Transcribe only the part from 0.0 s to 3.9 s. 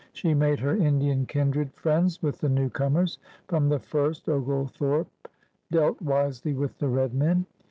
She made her Indian kindred friends with the newcomers. From the